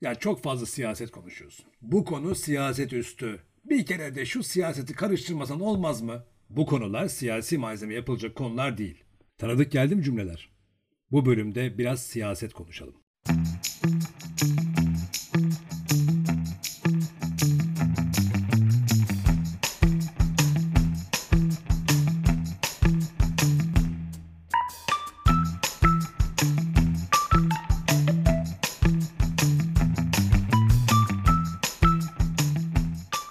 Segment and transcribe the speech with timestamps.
[0.00, 1.66] Ya çok fazla siyaset konuşuyorsun.
[1.82, 3.40] Bu konu siyaset üstü.
[3.64, 6.24] Bir kere de şu siyaseti karıştırmasan olmaz mı?
[6.50, 9.04] Bu konular siyasi malzeme yapılacak konular değil.
[9.38, 10.50] Tanıdık geldi mi cümleler?
[11.10, 12.94] Bu bölümde biraz siyaset konuşalım.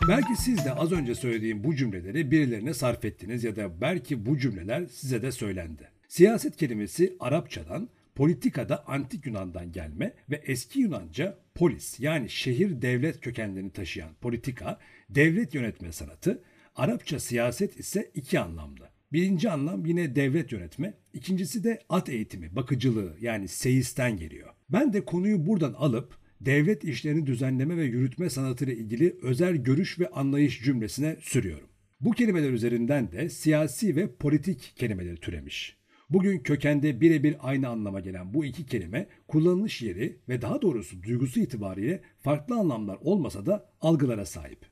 [0.08, 4.38] Belki siz de az önce söylediğim bu cümleleri birilerine sarf ettiniz ya da belki bu
[4.38, 5.90] cümleler size de söylendi.
[6.08, 13.72] Siyaset kelimesi Arapçadan, politikada antik Yunan'dan gelme ve eski Yunanca polis yani şehir devlet kökenlerini
[13.72, 16.44] taşıyan politika, devlet yönetme sanatı,
[16.76, 18.90] Arapça siyaset ise iki anlamlı.
[19.14, 24.50] Birinci anlam yine devlet yönetme, ikincisi de at eğitimi, bakıcılığı yani seyisten geliyor.
[24.70, 30.08] Ben de konuyu buradan alıp devlet işlerini düzenleme ve yürütme sanatıyla ilgili özel görüş ve
[30.08, 31.68] anlayış cümlesine sürüyorum.
[32.02, 35.78] Bu kelimeler üzerinden de siyasi ve politik kelimeleri türemiş.
[36.10, 41.40] Bugün kökende birebir aynı anlama gelen bu iki kelime kullanılış yeri ve daha doğrusu duygusu
[41.40, 44.66] itibariyle farklı anlamlar olmasa da algılara sahip.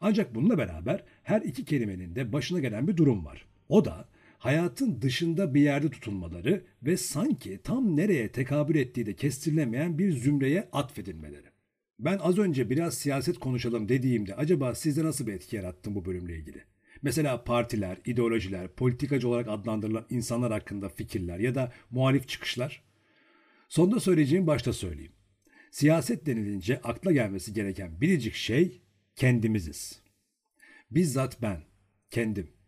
[0.00, 3.46] Ancak bununla beraber her iki kelimenin de başına gelen bir durum var.
[3.68, 4.08] O da
[4.42, 10.68] hayatın dışında bir yerde tutulmaları ve sanki tam nereye tekabül ettiği de kestirilemeyen bir zümreye
[10.72, 11.46] atfedilmeleri.
[11.98, 16.36] Ben az önce biraz siyaset konuşalım dediğimde acaba sizde nasıl bir etki yarattım bu bölümle
[16.36, 16.64] ilgili?
[17.02, 22.82] Mesela partiler, ideolojiler, politikacı olarak adlandırılan insanlar hakkında fikirler ya da muhalif çıkışlar.
[23.68, 25.12] Sonda söyleyeceğim başta söyleyeyim.
[25.70, 28.82] Siyaset denilince akla gelmesi gereken biricik şey
[29.16, 30.02] kendimiziz.
[30.90, 31.60] Bizzat ben,
[32.10, 32.61] kendim.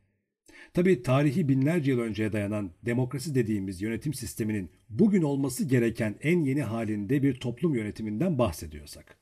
[0.75, 6.63] Tabi tarihi binlerce yıl önceye dayanan demokrasi dediğimiz yönetim sisteminin bugün olması gereken en yeni
[6.63, 9.17] halinde bir toplum yönetiminden bahsediyorsak.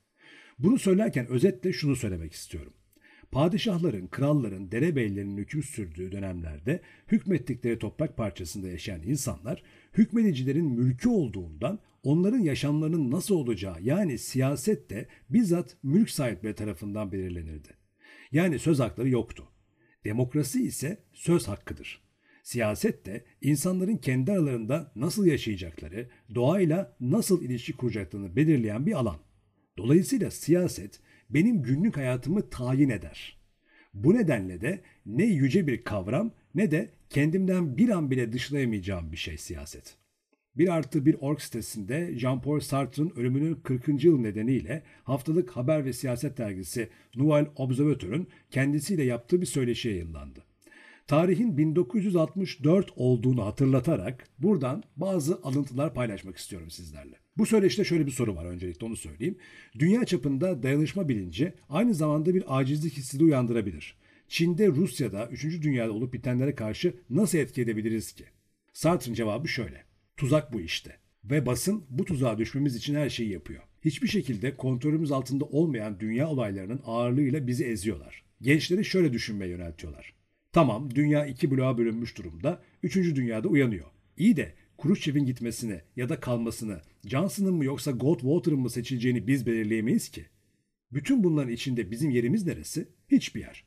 [0.58, 2.72] Bunu söylerken özetle şunu söylemek istiyorum.
[3.30, 9.62] Padişahların, kralların, derebeylerin hüküm sürdüğü dönemlerde hükmettikleri toprak parçasında yaşayan insanlar
[9.98, 17.68] hükmedicilerin mülkü olduğundan onların yaşamlarının nasıl olacağı yani siyaset de bizzat mülk sahipleri tarafından belirlenirdi.
[18.32, 19.51] Yani söz hakları yoktu.
[20.04, 22.02] Demokrasi ise söz hakkıdır.
[22.42, 29.16] Siyaset de insanların kendi aralarında nasıl yaşayacakları, doğayla nasıl ilişki kuracaklarını belirleyen bir alan.
[29.78, 33.42] Dolayısıyla siyaset benim günlük hayatımı tayin eder.
[33.94, 39.16] Bu nedenle de ne yüce bir kavram ne de kendimden bir an bile dışlayamayacağım bir
[39.16, 40.01] şey siyaset.
[40.56, 44.04] Bir artı bir org sitesinde Jean-Paul Sartre'ın ölümünün 40.
[44.04, 50.44] yıl nedeniyle haftalık haber ve siyaset dergisi Nouvel Observateur'un kendisiyle yaptığı bir söyleşi yayınlandı.
[51.06, 57.16] Tarihin 1964 olduğunu hatırlatarak buradan bazı alıntılar paylaşmak istiyorum sizlerle.
[57.36, 59.38] Bu söyleşide şöyle bir soru var öncelikle onu söyleyeyim.
[59.78, 63.96] Dünya çapında dayanışma bilinci aynı zamanda bir acizlik hissi de uyandırabilir.
[64.28, 65.62] Çin'de, Rusya'da, 3.
[65.62, 68.24] dünyada olup bitenlere karşı nasıl etki edebiliriz ki?
[68.72, 69.91] Sartre'ın cevabı şöyle.
[70.22, 70.96] Tuzak bu işte.
[71.24, 73.62] Ve basın bu tuzağa düşmemiz için her şeyi yapıyor.
[73.84, 78.24] Hiçbir şekilde kontrolümüz altında olmayan dünya olaylarının ağırlığıyla bizi eziyorlar.
[78.40, 80.14] Gençleri şöyle düşünmeye yöneltiyorlar.
[80.52, 82.62] Tamam dünya iki bloğa bölünmüş durumda.
[82.82, 83.86] Üçüncü dünyada uyanıyor.
[84.16, 90.08] İyi de Khrushchev'in gitmesini ya da kalmasını, Johnson'ın mı yoksa Goldwater'ın mı seçileceğini biz belirleyemeyiz
[90.08, 90.26] ki.
[90.92, 92.88] Bütün bunların içinde bizim yerimiz neresi?
[93.08, 93.64] Hiçbir yer.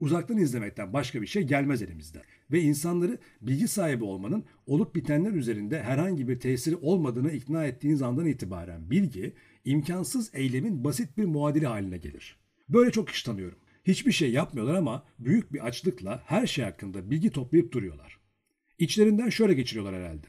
[0.00, 2.22] Uzaktan izlemekten başka bir şey gelmez elimizden.
[2.52, 8.26] Ve insanları bilgi sahibi olmanın olup bitenler üzerinde herhangi bir tesiri olmadığını ikna ettiğiniz andan
[8.26, 12.36] itibaren bilgi, imkansız eylemin basit bir muadili haline gelir.
[12.68, 13.58] Böyle çok kişi tanıyorum.
[13.84, 18.20] Hiçbir şey yapmıyorlar ama büyük bir açlıkla her şey hakkında bilgi toplayıp duruyorlar.
[18.78, 20.26] İçlerinden şöyle geçiriyorlar herhalde.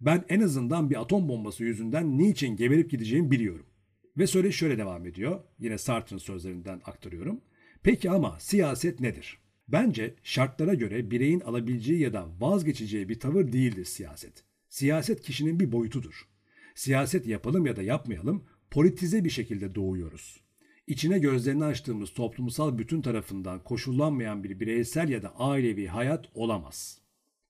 [0.00, 3.66] Ben en azından bir atom bombası yüzünden niçin geberip gideceğimi biliyorum.
[4.18, 5.40] Ve söyle şöyle devam ediyor.
[5.58, 7.40] Yine Sartre'ın sözlerinden aktarıyorum.
[7.82, 9.38] Peki ama siyaset nedir?
[9.68, 14.44] Bence şartlara göre bireyin alabileceği ya da vazgeçeceği bir tavır değildir siyaset.
[14.68, 16.28] Siyaset kişinin bir boyutudur.
[16.74, 20.40] Siyaset yapalım ya da yapmayalım politize bir şekilde doğuyoruz.
[20.86, 27.00] İçine gözlerini açtığımız toplumsal bütün tarafından koşullanmayan bir bireysel ya da ailevi hayat olamaz.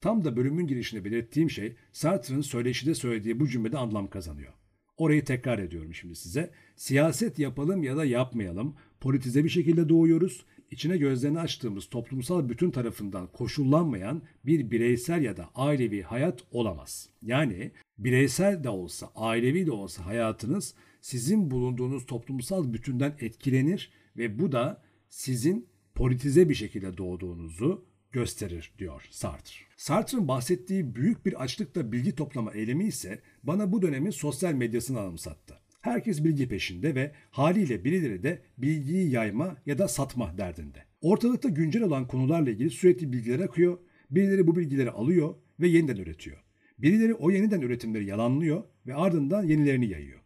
[0.00, 4.52] Tam da bölümün girişinde belirttiğim şey Sartre'ın söyleşide söylediği bu cümlede anlam kazanıyor.
[4.96, 6.50] Orayı tekrar ediyorum şimdi size.
[6.76, 10.44] Siyaset yapalım ya da yapmayalım, politize bir şekilde doğuyoruz.
[10.70, 17.08] İçine gözlerini açtığımız toplumsal bütün tarafından koşullanmayan bir bireysel ya da ailevi hayat olamaz.
[17.22, 24.52] Yani bireysel de olsa, ailevi de olsa hayatınız sizin bulunduğunuz toplumsal bütünden etkilenir ve bu
[24.52, 29.56] da sizin politize bir şekilde doğduğunuzu gösterir diyor Sartre.
[29.76, 35.60] Sartre'ın bahsettiği büyük bir açlıkla bilgi toplama eylemi ise bana bu dönemin sosyal medyasını anımsattı.
[35.80, 40.84] Herkes bilgi peşinde ve haliyle birileri de bilgiyi yayma ya da satma derdinde.
[41.00, 43.78] Ortalıkta güncel olan konularla ilgili sürekli bilgiler akıyor,
[44.10, 46.36] birileri bu bilgileri alıyor ve yeniden üretiyor.
[46.78, 50.20] Birileri o yeniden üretimleri yalanlıyor ve ardından yenilerini yayıyor.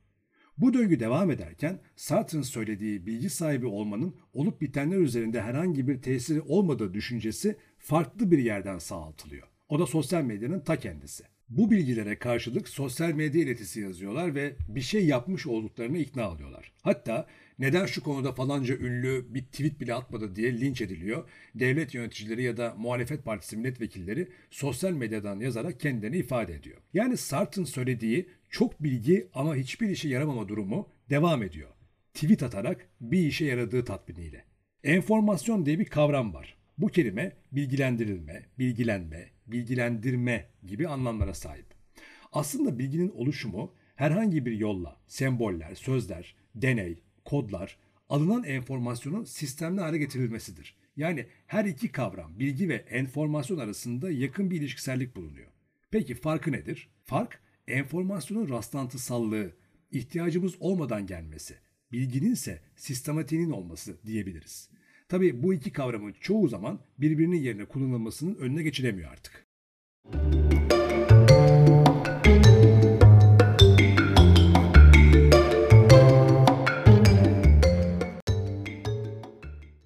[0.59, 6.41] Bu döngü devam ederken Sartre'ın söylediği bilgi sahibi olmanın olup bitenler üzerinde herhangi bir tesiri
[6.41, 9.49] olmadığı düşüncesi farklı bir yerden sağaltılıyor.
[9.69, 11.25] O da sosyal medyanın ta kendisi.
[11.49, 16.73] Bu bilgilere karşılık sosyal medya iletisi yazıyorlar ve bir şey yapmış olduklarını ikna alıyorlar.
[16.83, 17.27] Hatta
[17.59, 21.29] neden şu konuda falanca ünlü bir tweet bile atmadı diye linç ediliyor.
[21.55, 26.79] Devlet yöneticileri ya da muhalefet partisi milletvekilleri sosyal medyadan yazarak kendilerini ifade ediyor.
[26.95, 31.71] Yani Sartre'ın söylediği çok bilgi ama hiçbir işe yaramama durumu devam ediyor.
[32.15, 34.45] Tweet atarak bir işe yaradığı tatminiyle.
[34.85, 36.57] Enformasyon diye bir kavram var.
[36.79, 41.67] Bu kelime bilgilendirilme, bilgilenme, bilgilendirme gibi anlamlara sahip.
[42.33, 47.79] Aslında bilginin oluşumu herhangi bir yolla semboller, sözler, deney, kodlar,
[48.09, 50.77] alınan enformasyonun sistemli hale getirilmesidir.
[50.97, 55.49] Yani her iki kavram bilgi ve enformasyon arasında yakın bir ilişkisellik bulunuyor.
[55.91, 56.89] Peki farkı nedir?
[57.05, 59.53] Fark enformasyonun rastlantısallığı,
[59.91, 61.55] ihtiyacımız olmadan gelmesi,
[61.93, 64.74] bilginin ise sistematiğinin olması diyebiliriz.
[65.09, 69.47] Tabi bu iki kavramın çoğu zaman birbirinin yerine kullanılmasının önüne geçilemiyor artık.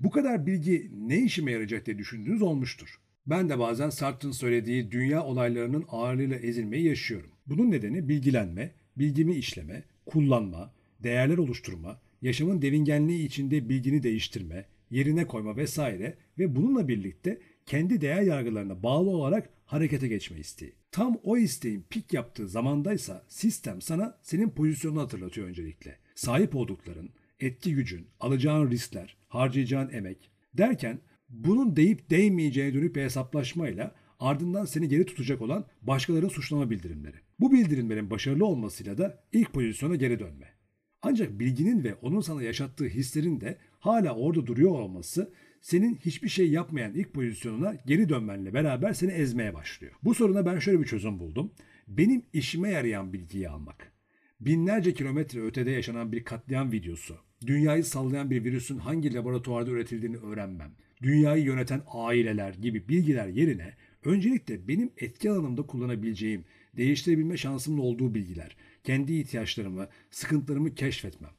[0.01, 3.01] Bu kadar bilgi ne işime yarayacak diye düşündüğünüz olmuştur.
[3.27, 7.31] Ben de bazen Sartre'ın söylediği dünya olaylarının ağırlığıyla ezilmeyi yaşıyorum.
[7.47, 15.57] Bunun nedeni bilgilenme, bilgimi işleme, kullanma, değerler oluşturma, yaşamın devingenliği içinde bilgini değiştirme, yerine koyma
[15.57, 20.73] vesaire ve bununla birlikte kendi değer yargılarına bağlı olarak harekete geçme isteği.
[20.93, 25.99] Tam o isteğin pik yaptığı zamandaysa sistem sana senin pozisyonunu hatırlatıyor öncelikle.
[26.15, 30.99] Sahip oldukların, etki gücün, alacağın riskler, harcayacağın emek derken
[31.29, 37.17] bunun deyip değmeyeceğine dönük bir hesaplaşmayla ardından seni geri tutacak olan başkalarının suçlama bildirimleri.
[37.41, 40.58] Bu bildirimlerin başarılı olmasıyla da ilk pozisyona geri dönme.
[41.09, 46.51] Ancak bilginin ve onun sana yaşattığı hislerin de hala orada duruyor olması senin hiçbir şey
[46.51, 49.93] yapmayan ilk pozisyonuna geri dönmenle beraber seni ezmeye başlıyor.
[50.05, 51.51] Bu soruna ben şöyle bir çözüm buldum.
[51.89, 53.93] Benim işime yarayan bilgiyi almak.
[54.41, 57.17] Binlerce kilometre ötede yaşanan bir katliam videosu,
[57.47, 60.73] dünyayı sallayan bir virüsün hangi laboratuvarda üretildiğini öğrenmem,
[61.03, 63.75] dünyayı yöneten aileler gibi bilgiler yerine
[64.05, 66.45] öncelikle benim etki alanımda kullanabileceğim,
[66.77, 71.31] değiştirebilme şansımın olduğu bilgiler, kendi ihtiyaçlarımı, sıkıntılarımı keşfetmem.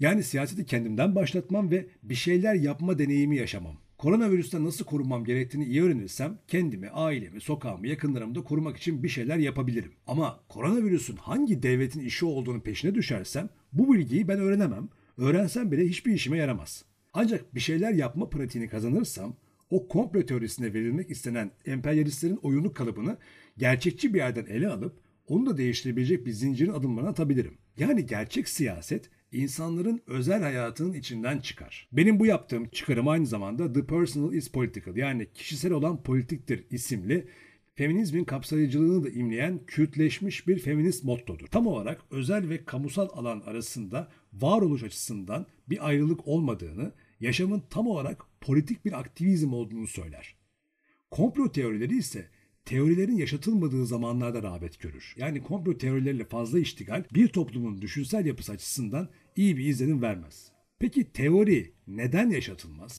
[0.00, 3.76] Yani siyaseti kendimden başlatmam ve bir şeyler yapma deneyimi yaşamam.
[3.98, 9.36] Koronavirüsten nasıl korunmam gerektiğini iyi öğrenirsem kendimi, ailemi, sokağımı, yakınlarımı da korumak için bir şeyler
[9.36, 9.92] yapabilirim.
[10.06, 14.88] Ama koronavirüsün hangi devletin işi olduğunu peşine düşersem bu bilgiyi ben öğrenemem.
[15.18, 16.84] Öğrensem bile hiçbir işime yaramaz.
[17.12, 19.36] Ancak bir şeyler yapma pratiğini kazanırsam
[19.70, 23.16] o komplo teorisine verilmek istenen emperyalistlerin oyunu kalıbını
[23.58, 27.58] gerçekçi bir yerden ele alıp onu da değiştirebilecek bir zincirin adımlarına atabilirim.
[27.78, 31.88] Yani gerçek siyaset insanların özel hayatının içinden çıkar.
[31.92, 37.28] Benim bu yaptığım çıkarım aynı zamanda The Personal is Political yani kişisel olan politiktir isimli
[37.74, 41.46] feminizmin kapsayıcılığını da imleyen kültleşmiş bir feminist mottodur.
[41.46, 48.24] Tam olarak özel ve kamusal alan arasında varoluş açısından bir ayrılık olmadığını, yaşamın tam olarak
[48.40, 50.36] politik bir aktivizm olduğunu söyler.
[51.10, 52.28] Komplo teorileri ise
[52.66, 55.14] teorilerin yaşatılmadığı zamanlarda rağbet görür.
[55.16, 60.52] Yani komplo teorileriyle fazla iştigal bir toplumun düşünsel yapısı açısından iyi bir izlenim vermez.
[60.78, 62.98] Peki teori neden yaşatılmaz?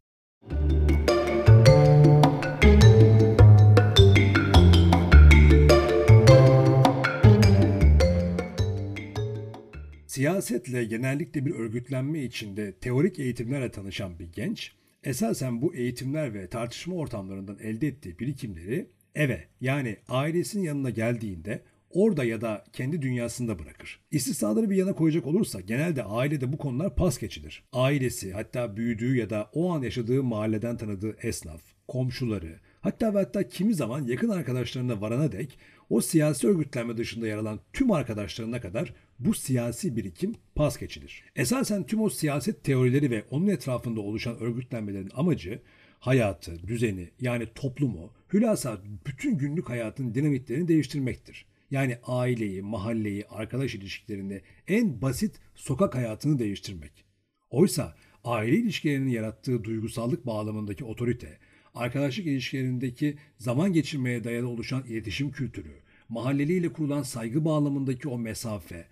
[10.07, 14.71] Siyasetle genellikle bir örgütlenme içinde teorik eğitimlerle tanışan bir genç,
[15.03, 22.23] esasen bu eğitimler ve tartışma ortamlarından elde ettiği birikimleri eve yani ailesinin yanına geldiğinde orada
[22.23, 23.99] ya da kendi dünyasında bırakır.
[24.11, 27.63] İstisnaları bir yana koyacak olursa genelde ailede bu konular pas geçilir.
[27.73, 33.47] Ailesi hatta büyüdüğü ya da o an yaşadığı mahalleden tanıdığı esnaf, komşuları, hatta ve hatta
[33.47, 35.59] kimi zaman yakın arkadaşlarına varana dek
[35.89, 41.23] o siyasi örgütlenme dışında yer alan tüm arkadaşlarına kadar bu siyasi birikim pas geçilir.
[41.35, 45.61] Esasen tüm o siyaset teorileri ve onun etrafında oluşan örgütlenmelerin amacı
[45.99, 48.77] hayatı, düzeni yani toplumu, hülasa
[49.17, 51.45] bütün günlük hayatın dinamitlerini değiştirmektir.
[51.71, 57.05] Yani aileyi, mahalleyi, arkadaş ilişkilerini, en basit sokak hayatını değiştirmek.
[57.49, 61.37] Oysa aile ilişkilerinin yarattığı duygusallık bağlamındaki otorite,
[61.73, 65.71] arkadaşlık ilişkilerindeki zaman geçirmeye dayalı oluşan iletişim kültürü,
[66.09, 68.87] mahalleliyle kurulan saygı bağlamındaki o mesafe,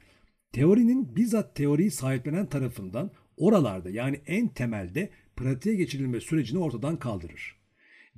[0.56, 7.56] Teorinin bizzat teoriyi sahiplenen tarafından oralarda yani en temelde pratiğe geçirilme sürecini ortadan kaldırır.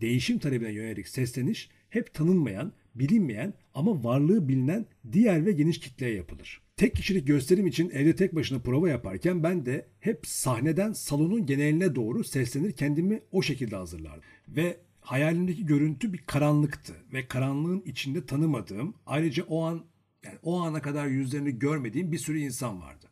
[0.01, 6.61] Değişim talebine yönelik sesleniş hep tanınmayan, bilinmeyen ama varlığı bilinen diğer ve geniş kitleye yapılır.
[6.77, 11.95] Tek kişilik gösterim için evde tek başına prova yaparken ben de hep sahneden salonun geneline
[11.95, 14.23] doğru seslenir kendimi o şekilde hazırlardım.
[14.47, 19.85] Ve hayalimdeki görüntü bir karanlıktı ve karanlığın içinde tanımadığım ayrıca o an
[20.25, 23.05] yani o ana kadar yüzlerini görmediğim bir sürü insan vardı.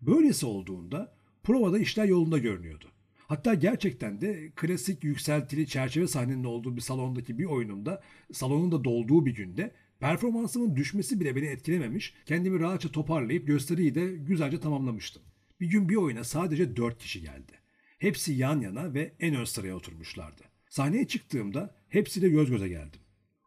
[0.00, 2.86] Böylesi olduğunda provada işler yolunda görünüyordu.
[3.30, 9.26] Hatta gerçekten de klasik yükseltili çerçeve sahnenin olduğu bir salondaki bir oyunumda salonun da dolduğu
[9.26, 12.14] bir günde performansımın düşmesi bile beni etkilememiş.
[12.26, 15.22] Kendimi rahatça toparlayıp gösteriyi de güzelce tamamlamıştım.
[15.60, 17.52] Bir gün bir oyuna sadece 4 kişi geldi.
[17.98, 20.42] Hepsi yan yana ve en ön sıraya oturmuşlardı.
[20.68, 23.00] Sahneye çıktığımda hepsiyle göz göze geldim.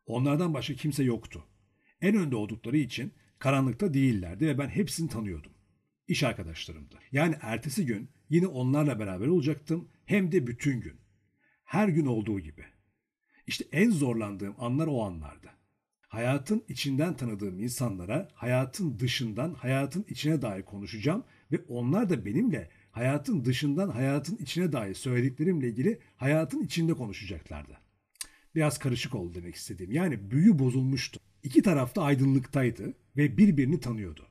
[0.06, 1.44] Onlardan başka kimse yoktu.
[2.02, 5.52] En önde oldukları için karanlıkta değillerdi ve ben hepsini tanıyordum.
[6.08, 6.96] İş arkadaşlarımdı.
[7.12, 10.94] Yani ertesi gün yine onlarla beraber olacaktım hem de bütün gün.
[11.64, 12.66] Her gün olduğu gibi.
[13.48, 15.50] İşte en zorlandığım anlar o anlardı.
[16.08, 23.46] Hayatın içinden tanıdığım insanlara hayatın dışından hayatın içine dair konuşacağım ve onlar da benimle hayatın
[23.46, 27.78] dışından hayatın içine dair söylediklerimle ilgili hayatın içinde konuşacaklardı.
[28.56, 29.92] Biraz karışık oldu demek istediğim.
[29.92, 31.20] Yani büyü bozulmuştu.
[31.44, 34.28] İki tarafta aydınlıktaydı ve birbirini tanıyordu.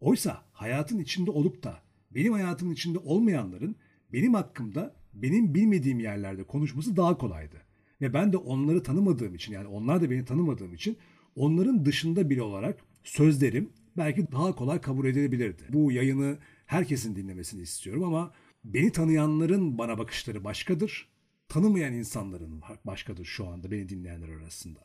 [0.00, 1.83] Oysa hayatın içinde olup da
[2.14, 3.76] benim hayatımın içinde olmayanların
[4.12, 7.56] benim hakkımda benim bilmediğim yerlerde konuşması daha kolaydı.
[8.00, 10.96] Ve ben de onları tanımadığım için yani onlar da beni tanımadığım için
[11.36, 15.62] onların dışında biri olarak sözlerim belki daha kolay kabul edilebilirdi.
[15.68, 18.32] Bu yayını herkesin dinlemesini istiyorum ama
[18.64, 21.08] beni tanıyanların bana bakışları başkadır.
[21.48, 24.80] Tanımayan insanların başkadır şu anda beni dinleyenler arasında.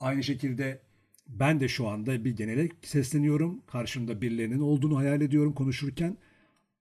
[0.00, 0.80] Aynı şekilde
[1.28, 3.60] ben de şu anda bir genele sesleniyorum.
[3.66, 6.16] Karşımda birilerinin olduğunu hayal ediyorum konuşurken.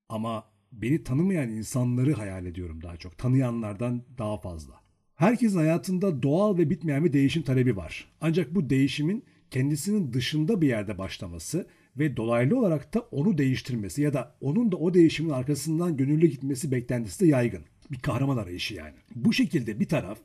[0.10, 3.18] Ama beni tanımayan insanları hayal ediyorum daha çok.
[3.18, 4.74] Tanıyanlardan daha fazla.
[5.16, 8.08] Herkesin hayatında doğal ve bitmeyen bir değişim talebi var.
[8.22, 14.14] Ancak bu değişimin kendisinin dışında bir yerde başlaması ve dolaylı olarak da onu değiştirmesi ya
[14.14, 17.64] da onun da o değişimin arkasından gönüllü gitmesi beklentisi de yaygın.
[17.92, 18.96] Bir kahraman arayışı yani.
[19.16, 20.20] Bu şekilde bir taraf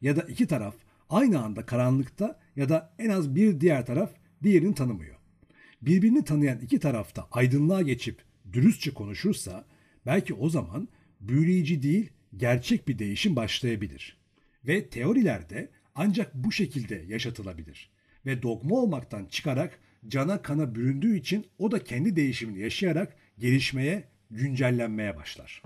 [0.00, 0.74] ya da iki taraf
[1.10, 4.10] aynı anda karanlıkta ya da en az bir diğer taraf
[4.42, 5.16] diğerini tanımıyor.
[5.82, 9.64] Birbirini tanıyan iki tarafta aydınlığa geçip dürüstçe konuşursa
[10.06, 10.88] belki o zaman
[11.20, 14.16] büyüleyici değil gerçek bir değişim başlayabilir.
[14.66, 17.90] Ve teorilerde ancak bu şekilde yaşatılabilir.
[18.26, 25.16] Ve dogma olmaktan çıkarak cana kana büründüğü için o da kendi değişimini yaşayarak gelişmeye, güncellenmeye
[25.16, 25.62] başlar.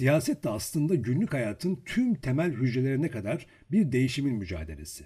[0.00, 5.04] Siyaset de aslında günlük hayatın tüm temel hücrelerine kadar bir değişimin mücadelesi.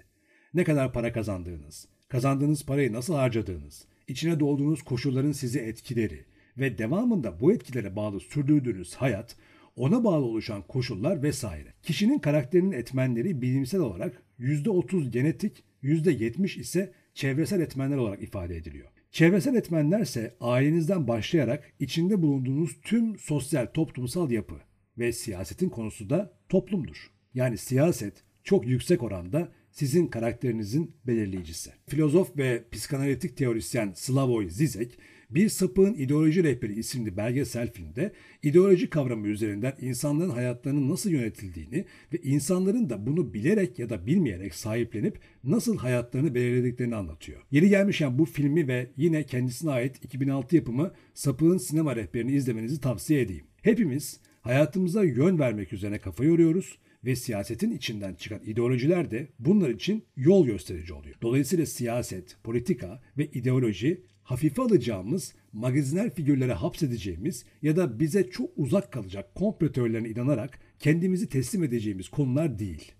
[0.53, 6.25] Ne kadar para kazandığınız, kazandığınız parayı nasıl harcadığınız, içine dolduğunuz koşulların sizi etkileri
[6.57, 9.35] ve devamında bu etkilere bağlı sürdürdüğünüz hayat,
[9.75, 11.73] ona bağlı oluşan koşullar vesaire.
[11.83, 18.89] Kişinin karakterinin etmenleri bilimsel olarak %30 genetik, %70 ise çevresel etmenler olarak ifade ediliyor.
[19.11, 24.55] Çevresel etmenler ise ailenizden başlayarak içinde bulunduğunuz tüm sosyal toplumsal yapı
[24.97, 27.11] ve siyasetin konusu da toplumdur.
[27.33, 31.71] Yani siyaset çok yüksek oranda sizin karakterinizin belirleyicisi.
[31.87, 34.99] Filozof ve psikanalitik teorisyen Slavoj Zizek,
[35.29, 38.11] Bir Sapığın İdeoloji Rehberi isimli belgesel filmde
[38.43, 44.55] ideoloji kavramı üzerinden insanların hayatlarının nasıl yönetildiğini ve insanların da bunu bilerek ya da bilmeyerek
[44.55, 47.41] sahiplenip nasıl hayatlarını belirlediklerini anlatıyor.
[47.51, 53.21] Yeri gelmişken bu filmi ve yine kendisine ait 2006 yapımı Sapığın Sinema Rehberini izlemenizi tavsiye
[53.21, 53.45] edeyim.
[53.61, 60.03] Hepimiz hayatımıza yön vermek üzerine kafa yoruyoruz ve siyasetin içinden çıkan ideolojiler de bunlar için
[60.15, 61.15] yol gösterici oluyor.
[61.21, 68.91] Dolayısıyla siyaset, politika ve ideoloji hafife alacağımız, magazinel figürlere hapsedeceğimiz ya da bize çok uzak
[68.91, 72.91] kalacak komplo teorilerine inanarak kendimizi teslim edeceğimiz konular değil.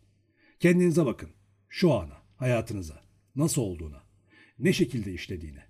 [0.60, 1.30] Kendinize bakın.
[1.70, 3.02] Şu ana, hayatınıza.
[3.36, 4.04] Nasıl olduğuna.
[4.60, 5.65] Ne şekilde işlediğine.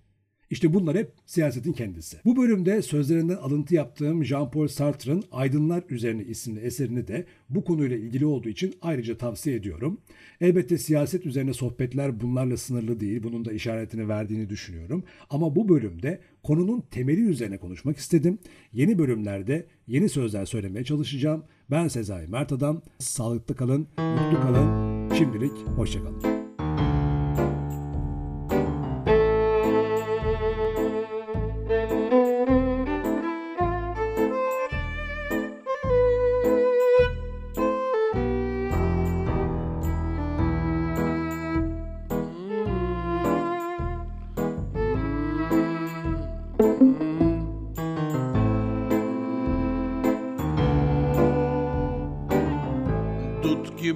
[0.49, 2.17] İşte bunlar hep siyasetin kendisi.
[2.25, 8.25] Bu bölümde sözlerinden alıntı yaptığım Jean-Paul Sartre'ın Aydınlar Üzerine isimli eserini de bu konuyla ilgili
[8.25, 10.01] olduğu için ayrıca tavsiye ediyorum.
[10.41, 13.23] Elbette siyaset üzerine sohbetler bunlarla sınırlı değil.
[13.23, 15.03] Bunun da işaretini verdiğini düşünüyorum.
[15.29, 18.39] Ama bu bölümde konunun temeli üzerine konuşmak istedim.
[18.73, 21.43] Yeni bölümlerde yeni sözler söylemeye çalışacağım.
[21.71, 22.81] Ben Sezai Mert Adam.
[22.99, 25.09] Sağlıklı kalın, mutlu kalın.
[25.15, 26.44] Şimdilik hoşçakalın.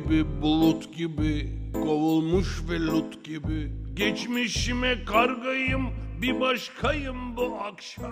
[0.10, 3.72] Gibi bulut gibi kovulmuş ve lut gibi.
[3.94, 5.90] Geçmişime kargayım
[6.22, 8.12] bir başkayım bu akşam